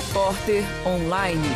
[0.00, 1.46] Repórter Online.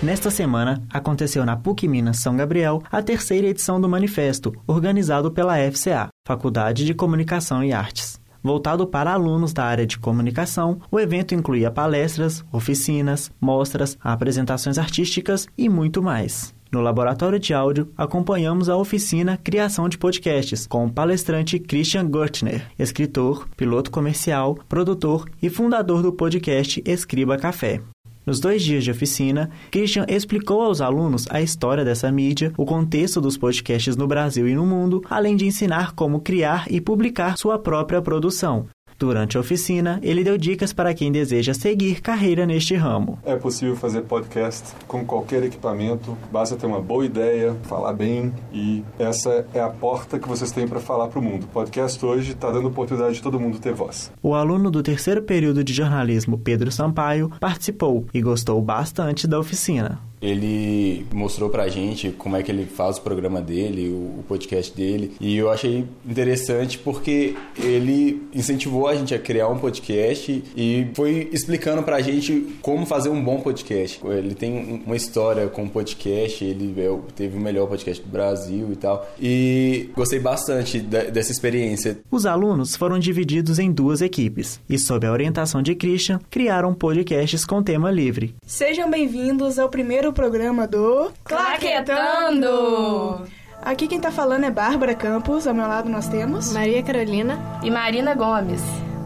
[0.00, 5.56] Nesta semana, aconteceu na PUC Minas São Gabriel a terceira edição do Manifesto, organizado pela
[5.72, 8.20] FCA, Faculdade de Comunicação e Artes.
[8.40, 15.48] Voltado para alunos da área de comunicação, o evento incluía palestras, oficinas, mostras, apresentações artísticas
[15.58, 16.54] e muito mais.
[16.72, 22.66] No laboratório de áudio, acompanhamos a oficina Criação de Podcasts com o palestrante Christian Gertner,
[22.78, 27.82] escritor, piloto comercial, produtor e fundador do podcast Escriba Café.
[28.24, 33.20] Nos dois dias de oficina, Christian explicou aos alunos a história dessa mídia, o contexto
[33.20, 37.58] dos podcasts no Brasil e no mundo, além de ensinar como criar e publicar sua
[37.58, 38.66] própria produção,
[39.02, 43.18] Durante a oficina, ele deu dicas para quem deseja seguir carreira neste ramo.
[43.24, 48.84] É possível fazer podcast com qualquer equipamento, basta ter uma boa ideia, falar bem e
[49.00, 51.42] essa é a porta que vocês têm para falar para o mundo.
[51.42, 54.12] O podcast hoje está dando oportunidade de todo mundo ter voz.
[54.22, 60.11] O aluno do terceiro período de jornalismo, Pedro Sampaio, participou e gostou bastante da oficina.
[60.22, 65.12] Ele mostrou pra gente como é que ele faz o programa dele, o podcast dele,
[65.20, 71.28] e eu achei interessante porque ele incentivou a gente a criar um podcast e foi
[71.32, 74.00] explicando pra gente como fazer um bom podcast.
[74.04, 78.68] Ele tem uma história com o podcast, ele é teve o melhor podcast do Brasil
[78.70, 81.98] e tal, e gostei bastante dessa experiência.
[82.10, 87.44] Os alunos foram divididos em duas equipes e, sob a orientação de Christian, criaram podcasts
[87.44, 88.34] com tema livre.
[88.46, 93.26] Sejam bem-vindos ao primeiro programa do Claquetando!
[93.62, 97.70] Aqui quem tá falando é Bárbara Campos, ao meu lado nós temos Maria Carolina e
[97.70, 98.60] Marina Gomes.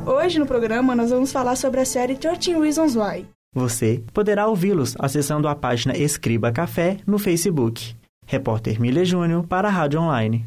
[0.06, 3.26] Hoje no programa nós vamos falar sobre a série 13 Reasons Why.
[3.54, 7.94] Você poderá ouvi-los acessando a página Escriba Café no Facebook.
[8.26, 10.46] Repórter Milha Júnior para a Rádio Online.